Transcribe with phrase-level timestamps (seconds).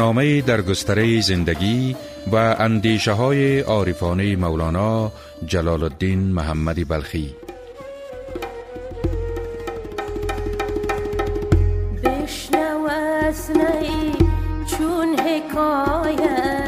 [0.00, 1.96] برنامه در گستره زندگی
[2.32, 5.12] و اندیشه های عارفانه مولانا
[5.46, 7.34] جلال الدین محمد بلخی.
[12.04, 12.88] بشنو
[14.70, 16.59] چون حکایت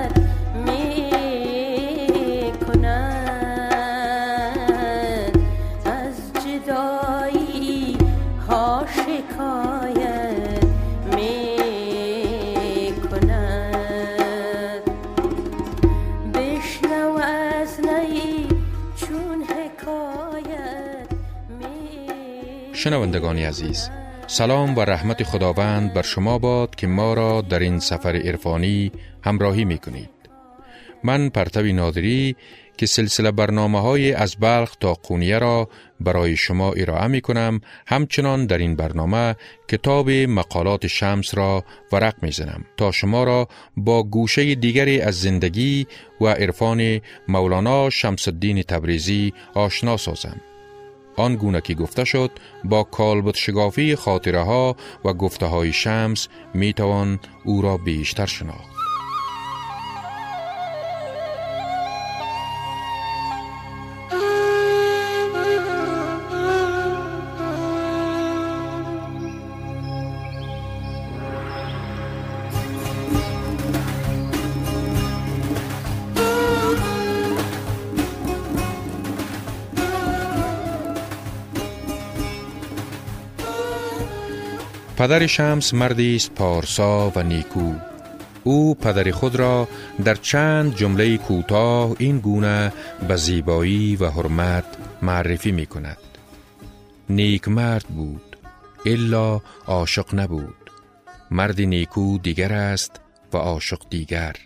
[23.13, 23.91] شنوندگان عزیز
[24.27, 28.93] سلام و رحمت خداوند بر شما باد که ما را در این سفر عرفانی
[29.25, 30.11] همراهی می کنید.
[31.05, 32.37] من پرتوی نادری
[32.77, 35.69] که سلسله برنامه های از بلخ تا قونیه را
[36.01, 39.37] برای شما ارائه می کنم همچنان در این برنامه
[39.69, 45.87] کتاب مقالات شمس را ورق می زنم تا شما را با گوشه دیگری از زندگی
[46.21, 50.52] و عرفان مولانا شمس الدین تبریزی آشنا سازم.
[51.17, 52.31] آن گونه که گفته شد
[52.65, 58.72] با کالبد شگافی خاطره ها و گفته های شمس می توان او را بیشتر شناخت.
[85.03, 87.75] پدر شمس مردی است پارسا و نیکو.
[88.45, 89.69] او پدر خود را
[90.05, 92.73] در چند جمله کوتاه این گونه
[93.09, 94.65] به زیبایی و حرمت
[95.03, 95.97] معرفی می کند
[97.09, 98.37] نیک مرد بود
[98.87, 100.71] الا عاشق نبود.
[101.31, 103.01] مرد نیکو دیگر است
[103.33, 104.37] و عاشق دیگر.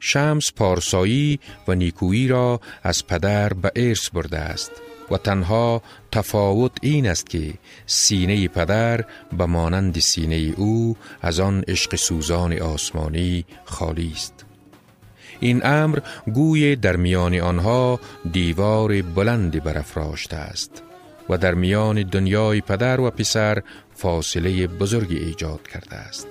[0.00, 4.72] شمس پارسایی و نیکویی را از پدر به ارث برده است
[5.10, 7.54] و تنها تفاوت این است که
[7.86, 9.04] سینه پدر
[9.38, 14.44] به مانند سینه او از آن عشق سوزان آسمانی خالی است.
[15.40, 15.98] این امر
[16.34, 18.00] گوی در میان آنها
[18.32, 20.82] دیوار بلند برافراشته است
[21.28, 23.62] و در میان دنیای پدر و پسر
[23.94, 26.28] فاصله بزرگی ایجاد کرده است.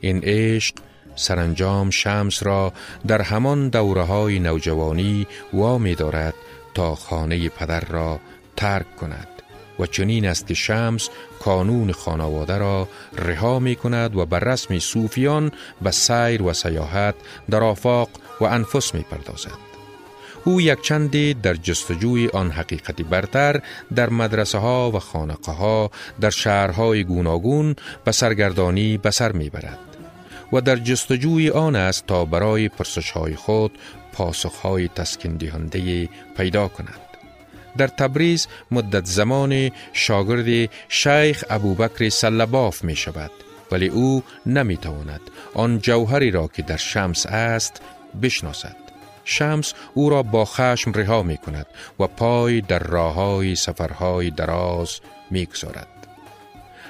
[0.00, 0.74] این عشق
[1.16, 2.72] سرانجام شمس را
[3.06, 6.34] در همان دوره های نوجوانی وامی دارد
[6.74, 8.20] تا خانه پدر را
[8.56, 9.28] ترک کند
[9.78, 11.08] و چنین است که شمس
[11.40, 15.52] کانون خانواده را رها می کند و بر رسم صوفیان
[15.82, 17.14] به سیر و سیاحت
[17.50, 18.08] در آفاق
[18.40, 19.72] و انفس می پردازد.
[20.44, 23.62] او یک چندی در جستجوی آن حقیقتی برتر
[23.94, 25.90] در مدرسه ها و خانقه ها
[26.20, 29.78] در شهرهای گوناگون به سرگردانی به سر می برد
[30.52, 33.78] و در جستجوی آن است تا برای پرسش های خود
[34.12, 37.11] پاسخهای تسکین دهنده پیدا کند.
[37.76, 43.30] در تبریز مدت زمان شاگرد شیخ ابوبکر سلباف می شود
[43.72, 45.20] ولی او نمی تواند
[45.54, 47.82] آن جوهری را که در شمس است
[48.22, 48.76] بشناسد.
[49.24, 51.66] شمس او را با خشم رها می کند
[52.00, 55.00] و پای در راه های سفرهای دراز
[55.30, 55.88] می گذارد.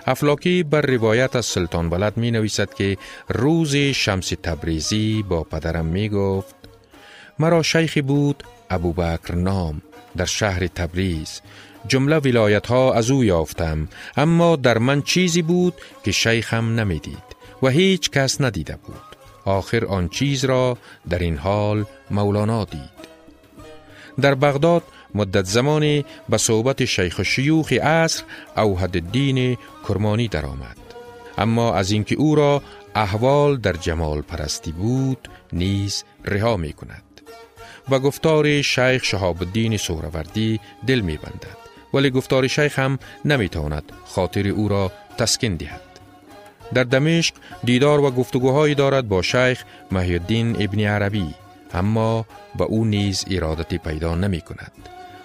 [0.06, 2.96] افلاکی بر روایت از سلطان بلد می نویسد که
[3.28, 6.54] روز شمس تبریزی با پدرم می گفت
[7.38, 9.82] مرا شیخی بود ابوبکر نام
[10.16, 11.40] در شهر تبریز.
[11.88, 15.74] جمله ولایت ها از او یافتم اما در من چیزی بود
[16.04, 17.32] که شیخم نمی‌دید
[17.62, 19.16] و هیچ کس ندیده بود.
[19.44, 20.78] آخر آن چیز را
[21.10, 23.02] در این حال مولانا دید.
[24.20, 24.82] در بغداد
[25.14, 28.22] مدت زمانی به صحبت شیخ شیوخ عصر
[28.56, 29.58] اوهد الدین
[29.88, 30.76] کرمانی درآمد.
[31.38, 32.62] اما از اینکه او را
[32.94, 37.11] احوال در جمال پرستی بود نیز رها می کند
[37.90, 41.56] و گفتار شیخ شهاب الدین سهروردی دل می بندد.
[41.94, 45.80] ولی گفتار شیخ هم نمی تواند خاطر او را تسکین دهد.
[46.74, 47.34] در دمشق
[47.64, 51.34] دیدار و گفتگوهایی دارد با شیخ محی الدین ابن عربی
[51.74, 52.26] اما
[52.58, 54.72] به او نیز ارادتی پیدا نمی کند.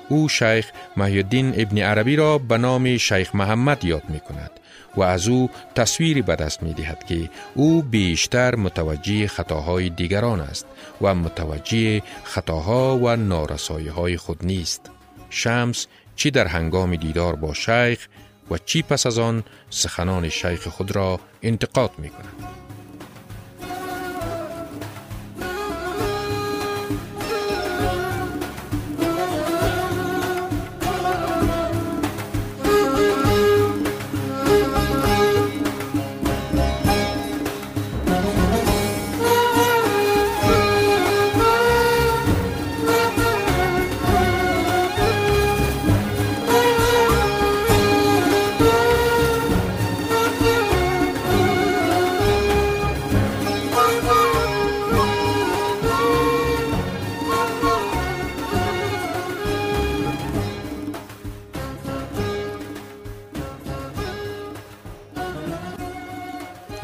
[0.10, 4.52] او شیخ محی الدین ابن عربی را به نام شیخ محمد یاد می کند.
[4.98, 10.66] و از او تصویری به دست می دهد که او بیشتر متوجه خطاهای دیگران است
[11.02, 14.92] و متوجه خطاها و نارسایی های خود نیست.
[15.30, 18.08] شمس چی در هنگام دیدار با شیخ
[18.52, 22.67] و چی پس از آن سخنان شیخ خود را انتقاد می کند.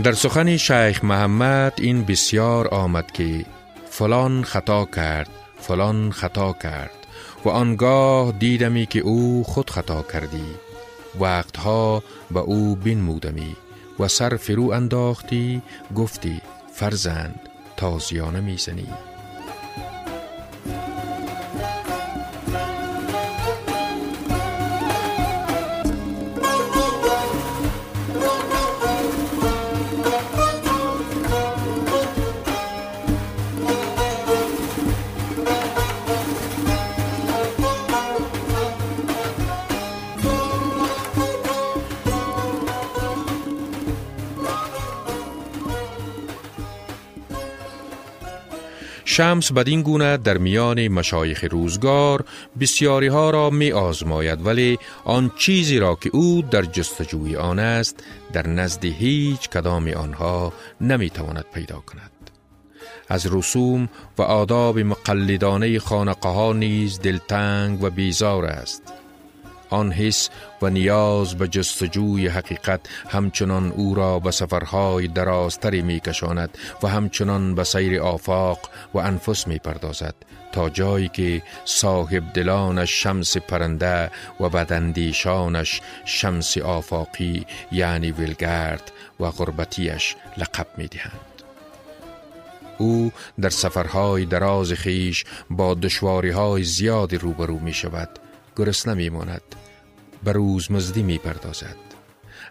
[0.03, 3.45] در سخن شیخ محمد این بسیار آمد که
[3.89, 5.29] فلان خطا کرد
[5.59, 7.07] فلان خطا کرد
[7.45, 10.45] و آنگاه دیدمی که او خود خطا کردی.
[11.19, 13.55] وقتها به او بنمودمی
[14.00, 15.61] و سر فرو انداختی
[15.95, 16.41] گفتی
[16.73, 17.39] فرزند
[17.77, 18.88] تازیانه می‌زنی.
[49.13, 52.25] شمس بدین گونه در میان مشایخ روزگار
[52.60, 58.04] بسیاری ها را می آزماید ولی آن چیزی را که او در جستجوی آن است
[58.33, 62.12] در نزد هیچ کدام آنها نمی تواند پیدا کند.
[63.10, 69.02] از رسوم و آداب مقلدانه خانقه ها نیز دلتنگ و بیزار است.
[69.73, 70.29] آن حس
[70.61, 77.55] و نیاز به جستجوی حقیقت همچنان او را به سفرهای درازتری می کشاند و همچنان
[77.55, 78.59] به سیر آفاق
[78.93, 80.15] و انفس می پردازد
[80.51, 90.15] تا جایی که صاحب دلانش شمس پرنده و بدندیشانش شمس آفاقی یعنی ولگرد و غربتیش
[90.37, 91.19] لقب می دهند.
[92.77, 93.11] او
[93.41, 98.09] در سفرهای دراز خیش با دشواری های زیادی روبرو می شود
[98.55, 99.41] گرسنه می ماند
[100.23, 101.75] به روزمزدی می پردازد.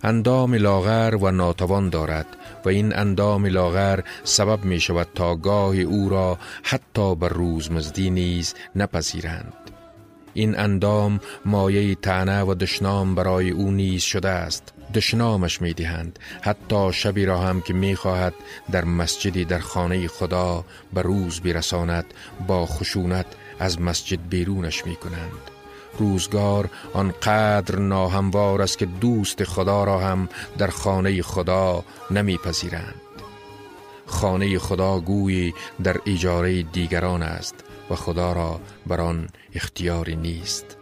[0.02, 2.26] اندام لاغر و ناتوان دارد
[2.64, 8.54] و این اندام لاغر سبب می شود تا گاه او را حتی به روزمزدی نیز
[8.76, 9.54] نپذیرند.
[10.34, 16.92] این اندام مایه تنه و دشنام برای او نیز شده است دشنامش می دهند حتی
[16.92, 18.34] شبی را هم که می خواهد
[18.70, 20.64] در مسجدی در خانه خدا
[20.94, 22.04] به روز برساند
[22.46, 23.26] با خشونت
[23.58, 25.61] از مسجد بیرونش می کنند
[25.98, 30.28] روزگار آنقدر ناهموار است که دوست خدا را هم
[30.58, 32.94] در خانه خدا نمیپذیرند.
[34.06, 35.54] خانه خدا گویی
[35.84, 37.54] در اجاره دیگران است
[37.90, 40.76] و خدا را بر آن اختیاری نیست.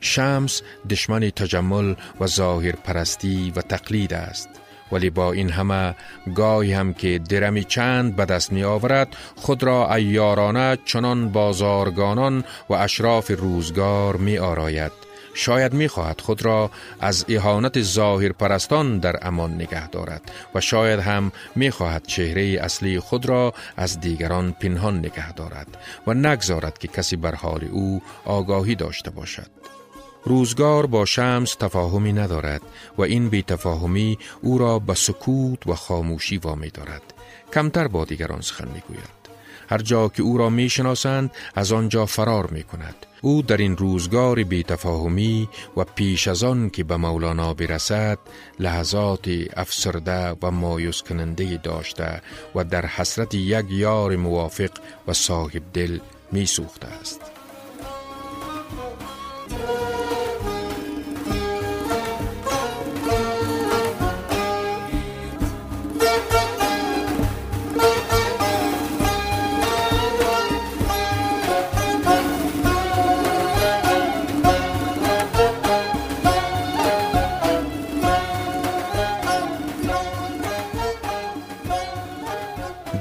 [0.00, 4.48] شمس دشمن تجمل و ظاهر پرستی و تقلید است.
[4.92, 5.94] ولی با این همه
[6.34, 12.74] گاهی هم که درمی چند به دست می آورد خود را ایارانه چنان بازارگانان و
[12.74, 14.92] اشراف روزگار می آراید
[15.34, 21.00] شاید می خواهد خود را از اهانت ظاهر پرستان در امان نگه دارد و شاید
[21.00, 25.66] هم می خواهد چهره اصلی خود را از دیگران پنهان نگه دارد
[26.06, 29.46] و نگذارد که کسی بر حال او آگاهی داشته باشد.
[30.24, 32.62] روزگار با شمس تفاهمی ندارد
[32.98, 37.14] و این بی تفاهمی او را به سکوت و خاموشی وامی دارد.
[37.54, 39.24] کمتر با دیگران سخن می گوید
[39.68, 43.76] هر جا که او را می شناسند از آنجا فرار می کند او در این
[43.76, 48.18] روزگار بی تفاهمی و پیش از آن که به مولانا برسد
[48.58, 52.22] لحظات افسرده و مایوس کننده داشته
[52.54, 54.70] و در حسرت یک یار موافق
[55.08, 55.98] و صاحب دل
[56.32, 57.33] می سوخته است.
[59.46, 60.23] Thank you.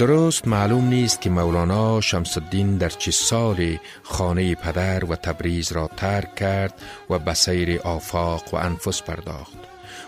[0.07, 5.89] درست معلوم نیست که مولانا شمس الدین در چه سال خانه پدر و تبریز را
[5.97, 9.57] ترک کرد و به سیر آفاق و انفس پرداخت.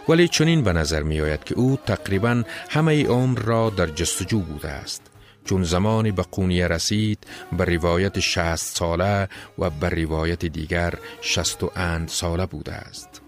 [0.10, 4.70] ولی چنین به نظر می آید که او تقریبا همه عمر را در جستجو بوده
[4.70, 5.02] است.
[5.46, 11.72] چون زمانی به قونیه رسید به روایت شست ساله و به روایت دیگر شست و
[11.76, 13.25] اند ساله بوده است.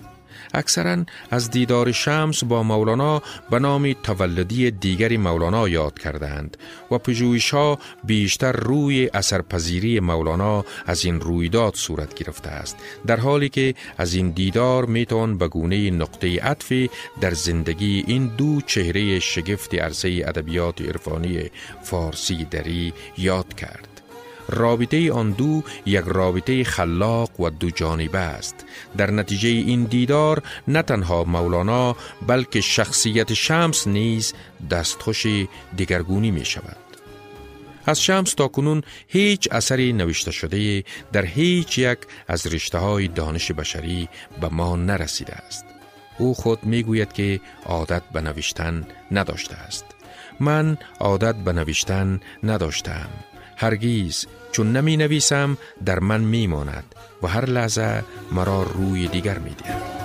[0.54, 6.58] اکثرا از دیدار شمس با مولانا به نام تولدی دیگری مولانا یاد کردند
[6.92, 12.77] و پژوهش ها بیشتر روی اثرپذیری مولانا از این رویداد صورت گرفته است
[13.08, 16.89] در حالی که از این دیدار می‌توان به گونه نقطه عطفی
[17.22, 21.50] در زندگی این دو چهره شگفت عرصه ادبیات عرفانی
[21.84, 23.97] فارسی دری یاد کرد.
[24.50, 28.66] رابطه آن دو یک رابطه خلاق و دو جانبه است.
[28.98, 31.96] در نتیجه این دیدار نه تنها مولانا
[32.27, 34.34] بلکه شخصیت شمس نیز
[34.72, 35.25] دستخوش
[35.75, 36.77] دیگرگونی می شود.
[37.86, 43.51] از شمس تا کنون هیچ اثری نوشته شده در هیچ یک از رشته های دانش
[43.51, 44.10] بشری
[44.42, 45.66] به ما نرسیده است.
[46.18, 49.86] او خود می گوید که عادت به نوشتن نداشته است.
[50.39, 53.10] من عادت به نوشتن نداشتم.
[53.58, 59.50] هرگیز چون نمی نویسم در من می ماند و هر لحظه مرا روی دیگر می
[59.50, 59.97] دید.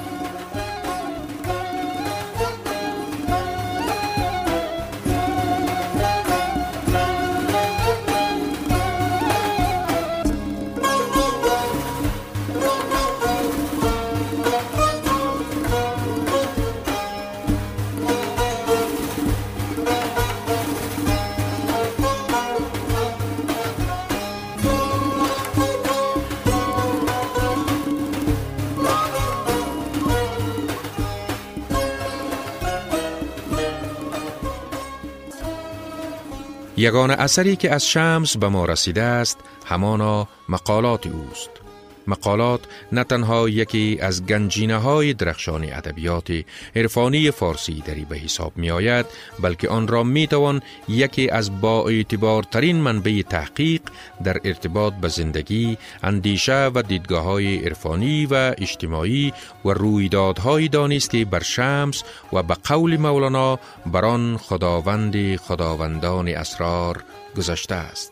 [36.76, 41.50] یگان اثری که از شمس به ما رسیده است همانا مقالات اوست.
[42.06, 42.60] مقالات
[42.92, 46.32] نه تنها یکی از گنجینه های درخشان ادبیات
[46.76, 49.06] عرفانی فارسی دری به حساب می آید
[49.40, 53.80] بلکه آن را می توان یکی از با اعتبارترین منبع تحقیق
[54.24, 59.32] در ارتباط به زندگی، اندیشه و دیدگاه های عرفانی و اجتماعی
[59.64, 67.04] و رویدادهای دانست که بر شمس و به قول مولانا بران خداوند خداوندان اسرار
[67.36, 68.11] گذشته است.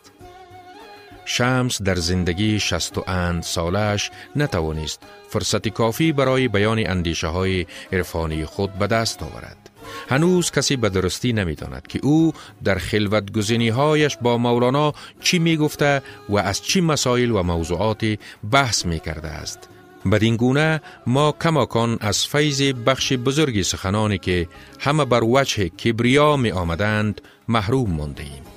[1.33, 8.45] شمس در زندگی شست و اند سالش نتوانست فرصت کافی برای بیان اندیشه های عرفانی
[8.45, 9.69] خود به دست آورد.
[10.09, 12.33] هنوز کسی به درستی نمی داند که او
[12.63, 18.05] در خلوت گزینی هایش با مولانا چی می گفته و از چی مسائل و موضوعات
[18.51, 19.69] بحث می کرده است.
[20.11, 24.47] بدین گونه ما کماکان از فیض بخش بزرگی سخنانی که
[24.79, 28.50] همه بر وجه کبریا می آمدند محروم مانده ایم.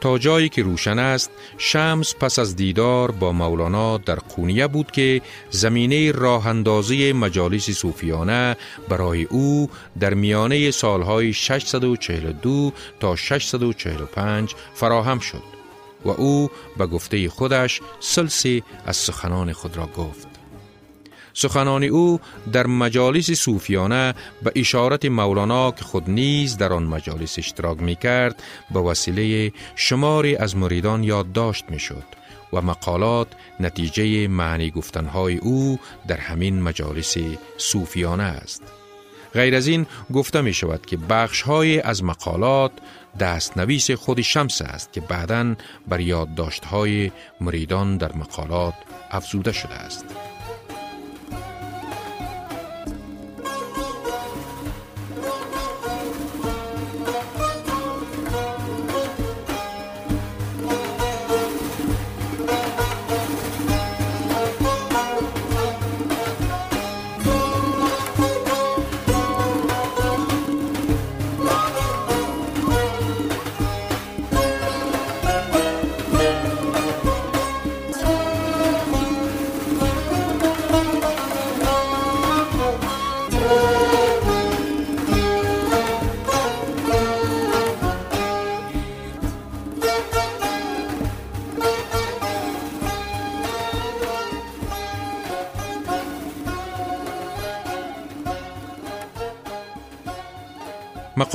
[0.00, 5.22] تا جایی که روشن است شمس پس از دیدار با مولانا در قونیه بود که
[5.50, 8.56] زمینه راه اندازی مجالس صوفیانه
[8.88, 15.42] برای او در میانه سالهای 642 تا 645 فراهم شد
[16.04, 20.29] و او به گفته خودش سلسی از سخنان خود را گفت.
[21.40, 22.20] سخنان او
[22.52, 28.42] در مجالس صوفیانه به اشارت مولانا که خود نیز در آن مجالس اشتراک می کرد
[28.70, 32.04] به وسیله شماری از مریدان یادداشت می شد
[32.52, 33.28] و مقالات
[33.60, 35.78] نتیجه معنی گفتنهای او
[36.08, 37.16] در همین مجالس
[37.56, 38.62] صوفیانه است.
[39.34, 42.72] غیر از این گفته می شود که بخش های از مقالات
[43.20, 45.54] دست نویس خود شمس است که بعدا
[45.88, 48.74] بر یادداشت های مریدان در مقالات
[49.10, 50.04] افزوده شده است.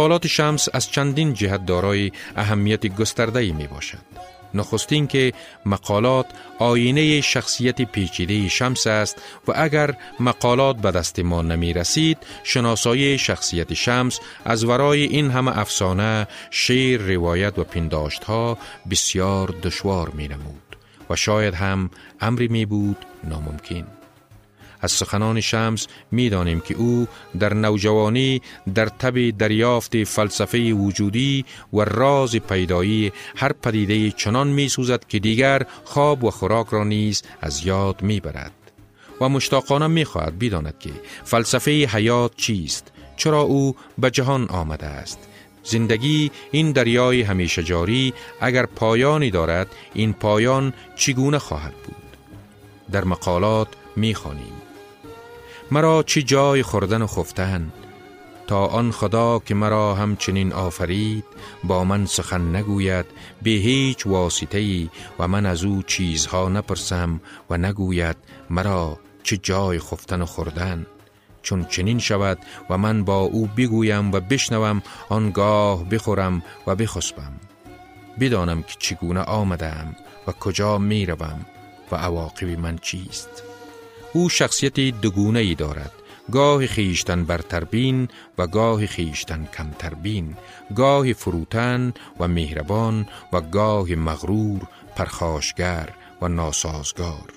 [0.06, 3.98] مقالات شمس از چندین جهت دارای اهمیت گسترده می باشد.
[4.54, 5.34] نخستین که
[5.66, 6.26] مقالات
[6.60, 13.74] آینه شخصیت پیچیده شمس است و اگر مقالات به دست ما نمی رسید شناسایی شخصیت
[13.74, 18.58] شمس از ورای این همه افسانه شعر روایت و پنداشت ها
[18.92, 20.78] بسیار دشوار می نمود
[21.10, 21.90] و شاید هم
[22.22, 23.95] امری می بود ناممکن
[24.86, 27.08] از سخنان شمس می دانیم که او
[27.39, 28.42] در نوجوانی
[28.75, 35.62] در تب دریافت فلسفه وجودی و راز پیدایی هر پدیده چنان می سوزد که دیگر
[35.84, 38.51] خواب و خوراک را نیز از یاد می برد.
[39.22, 40.89] و مشتاقانه می خواهد بداند که
[41.24, 45.20] فلسفه حیات چیست چرا او به جهان آمده است
[45.63, 51.96] زندگی این دریای همیشه جاری اگر پایانی دارد این پایان چگونه خواهد بود
[52.92, 54.65] در مقالات می خانیم.
[55.72, 57.72] مرا چی جای خوردن و خفتن؟
[58.48, 61.26] تا آن خدا که مرا همچنین آفرید
[61.64, 63.06] با من سخن نگوید
[63.44, 68.16] به هیچ واسطه ای و من از او چیزها نپرسم و نگوید
[68.50, 70.86] مرا چه جای خفتن و خوردن.
[71.42, 72.38] چون چنین شود
[72.70, 77.34] و من با او بگویم و بشنوم آنگاه بخورم و بخسبم.
[78.20, 79.96] بدانم که چگونه آمدم
[80.28, 81.46] و کجا می‌روم
[81.92, 83.55] و عواقب من چیست.
[84.16, 85.92] او شخصیت دگونه ای دارد.
[86.32, 88.08] گاه خیشتن برتربین
[88.38, 90.36] و گاه خیشتن کمتربین
[90.76, 94.62] گاه فروتن و مهربان و گاه مغرور
[94.96, 95.90] پرخاشگر
[96.22, 97.34] و ناسازگار.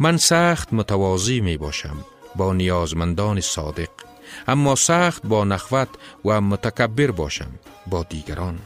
[0.00, 1.96] من سخت متواضی می باشم
[2.36, 3.90] با نیازمندان صادق
[4.48, 5.88] اما سخت با نخوت
[6.24, 7.50] و متکبر باشم
[7.86, 8.58] با دیگران.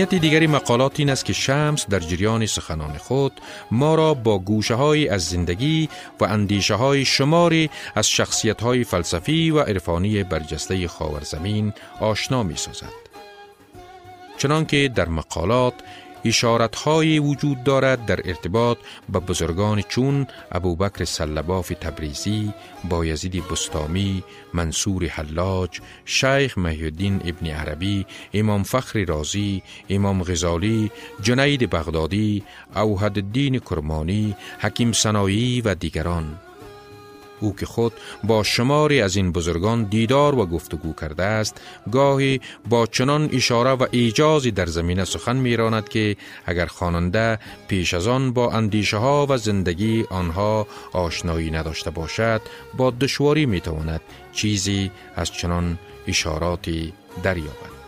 [0.00, 3.32] اهمیت دیگری مقالات این است که شمس در جریان سخنان خود
[3.70, 5.88] ما را با گوشه های از زندگی
[6.20, 12.92] و اندیشه های شماری از شخصیت های فلسفی و عرفانی برجسته خاورزمین آشنا می سازد.
[14.38, 15.74] چنانکه در مقالات
[16.24, 16.86] اشارت
[17.18, 18.78] وجود دارد در ارتباط
[19.12, 22.52] به بزرگان چون ابوبکر سلباف تبریزی،
[22.84, 24.22] بایزید بستامی،
[24.54, 30.90] منصور حلاج، شیخ محیدین ابن عربی، امام فخر رازی، امام غزالی،
[31.22, 32.42] جنید بغدادی،
[32.76, 36.38] اوهد الدین کرمانی، حکیم سنایی و دیگران.
[37.40, 37.92] او که خود
[38.24, 41.60] با شماری از این بزرگان دیدار و گفتگو کرده است
[41.92, 48.08] گاهی با چنان اشاره و ایجازی در زمینه سخن میراند که اگر خواننده پیش از
[48.08, 52.40] آن با اندیشه ها و زندگی آنها آشنایی نداشته باشد
[52.76, 54.00] با دشواری می‌تواند
[54.32, 57.79] چیزی از چنان اشاراتی دریابد.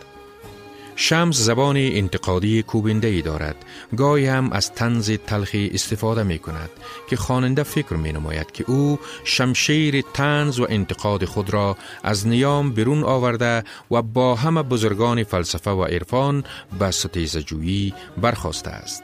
[0.95, 3.55] شمس زبان انتقادی کوبنده ای دارد.
[3.97, 6.69] گاهی هم از تنز تلخی استفاده می کند
[7.09, 12.71] که خواننده فکر می نماید که او شمشیر تنز و انتقاد خود را از نیام
[12.71, 16.43] برون آورده و با همه بزرگان فلسفه و عرفان
[16.79, 19.03] به ستیزجویی برخواسته است.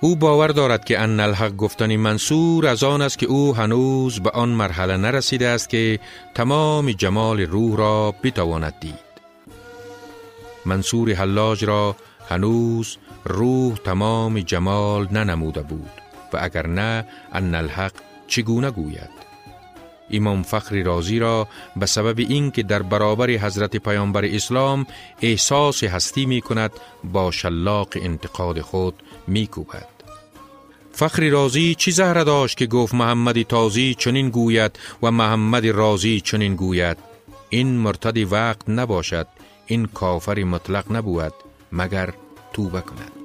[0.00, 4.30] او باور دارد که ان الحق گفتنی منصور از آن است که او هنوز به
[4.30, 5.98] آن مرحله نرسیده است که
[6.34, 9.13] تمام جمال روح را بتواند دید.
[10.66, 11.96] منصور حلاج را
[12.28, 15.90] هنوز روح تمام جمال ننموده بود
[16.32, 17.92] و اگر نه ان الحق
[18.26, 19.24] چگونه گوید
[20.10, 24.86] امام فخر رازی را به سبب اینکه در برابر حضرت پیامبر اسلام
[25.22, 26.70] احساس هستی می کند
[27.04, 28.94] با شلاق انتقاد خود
[29.26, 29.88] می کوبد.
[30.92, 36.56] فخر رازی چی زهره داشت که گفت محمد تازی چنین گوید و محمد رازی چنین
[36.56, 36.96] گوید
[37.50, 39.26] این مرتدی وقت نباشد
[39.66, 41.34] این کافر مطلق نبود
[41.72, 42.14] مگر
[42.52, 43.23] توبه کند.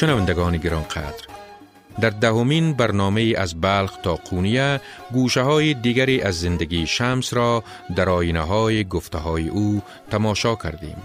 [0.00, 1.24] شنوندگان گرانقدر
[2.00, 4.80] در دهمین برنامه از بلخ تا قونیه
[5.12, 7.64] گوشه های دیگری از زندگی شمس را
[7.96, 10.96] در آینه های گفته های او تماشا کردیم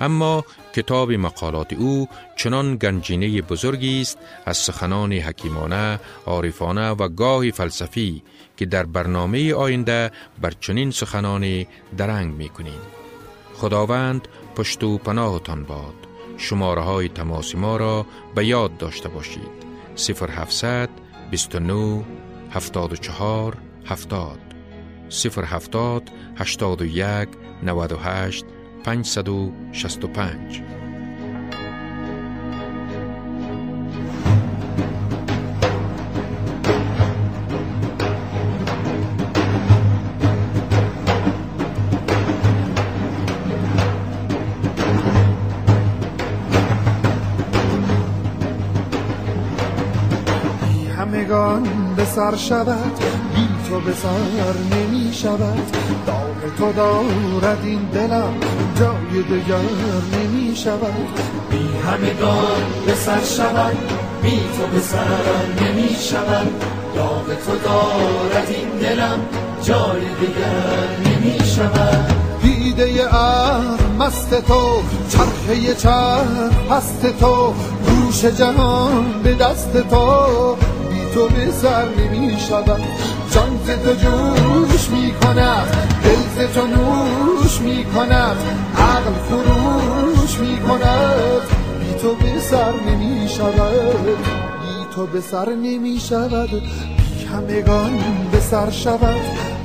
[0.00, 8.22] اما کتاب مقالات او چنان گنجینه بزرگی است از سخنان حکیمانه، عارفانه و گاهی فلسفی
[8.56, 12.80] که در برنامه آینده بر چنین سخنان درنگ می کنیم.
[13.54, 15.99] خداوند پشت و پناهتان باد.
[16.40, 19.70] شماره های تماس ما را به یاد داشته باشید.
[19.96, 20.88] 0700
[21.30, 22.04] 29
[22.50, 24.38] 74 70
[25.44, 27.28] 070 81
[27.62, 28.44] 98
[28.84, 30.79] 565
[52.48, 52.98] شود.
[53.34, 55.76] بی تو به سر نمی شود.
[56.06, 58.34] داغ تو دارد این دلم.
[58.78, 59.56] جای دگر
[60.12, 61.18] نمی شود.
[61.50, 63.76] بی همگان به سر شود.
[64.22, 66.64] بی تو به سر نمی شود.
[66.94, 69.20] داغ تو دارد این دلم.
[69.62, 72.14] جای دگر نمی شود.
[72.42, 74.82] دیده ار مست تو.
[75.08, 77.54] چرخه چرخ پست تو.
[77.88, 80.69] گوش جهان به دست تو.
[81.14, 82.80] تو به سر نمی شود
[83.30, 85.66] جان ز تو جوش می کند
[86.04, 88.36] دل ز تو نوش می کند
[88.76, 91.40] عقل فروش می کند
[91.80, 97.98] بی تو به سر نمی شود بی تو به سر نمی شود بی همگان
[98.32, 99.20] به سر شود.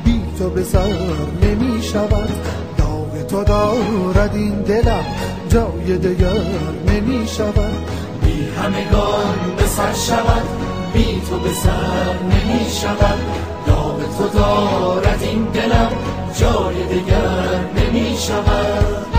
[0.05, 0.93] بی تو به سر
[1.41, 2.29] نمی شود
[2.77, 5.05] داغ تو دارد این دلم.
[5.49, 6.41] جای دگر
[6.87, 7.89] نمی شود
[8.21, 10.74] بی همگان به سر شود.
[10.95, 13.19] بی تو به سر نمی شود
[13.67, 15.91] داغ تو دارد این دلم
[16.39, 19.14] جای دگر نمی شود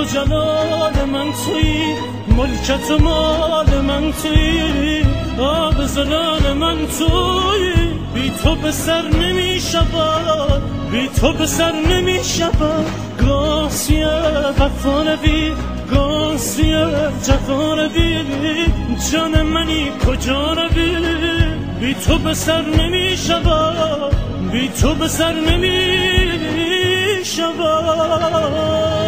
[0.00, 1.94] و جلال من توی؟
[2.36, 5.04] ملکت و مال من توی؟
[5.40, 7.72] آب زلال من توی؟
[8.14, 12.86] بی تو به سر نمی شود بی تو به سر نمی شود.
[13.20, 14.06] گاسیه
[14.58, 15.52] وفا بی
[15.90, 16.86] گاسیه
[17.26, 18.24] جفا بی
[19.12, 20.96] جان منی کجا روی
[21.80, 24.16] بی تو به سر نمی شود
[24.52, 28.99] بی تو به سر نمی شود.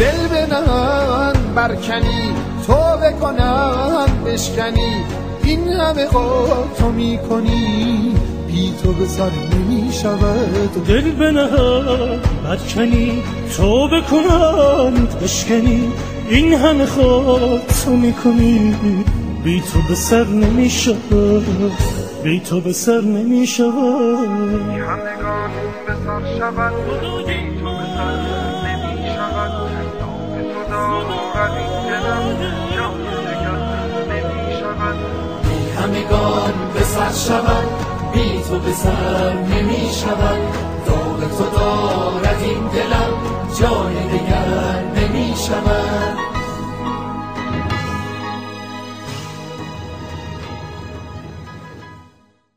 [0.00, 2.34] دل به من برکنی
[2.66, 5.04] تو بکنم بشکنی.
[5.42, 8.14] این همه خود تو می‌کنی
[8.46, 13.22] بی تو به سر نمی شود دل به نهر برکنی
[13.56, 15.92] تو بکنم بشکنی.
[16.28, 18.74] این همه خود تو می‌کنی
[19.44, 21.72] بی تو به سر نمی شود
[22.24, 25.50] بی تو به سر نمی شود همگان
[25.86, 26.72] به سر شود.
[27.26, 27.70] بی تو.
[27.78, 28.49] به سر
[35.42, 37.64] بی همگان به سر شود
[38.12, 40.38] بی تو به سر نمی شود.
[40.86, 43.12] داغ تو دارد این دلم
[43.60, 46.29] جای دیگر نمی شود.